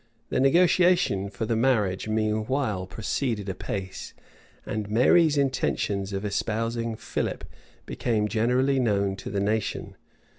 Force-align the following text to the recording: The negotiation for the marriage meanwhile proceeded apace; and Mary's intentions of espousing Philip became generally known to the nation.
The 0.29 0.39
negotiation 0.39 1.29
for 1.29 1.45
the 1.45 1.55
marriage 1.55 2.07
meanwhile 2.07 2.87
proceeded 2.87 3.47
apace; 3.49 4.15
and 4.65 4.89
Mary's 4.89 5.37
intentions 5.37 6.11
of 6.11 6.25
espousing 6.25 6.95
Philip 6.95 7.43
became 7.85 8.27
generally 8.27 8.79
known 8.79 9.15
to 9.17 9.29
the 9.29 9.39
nation. 9.41 9.95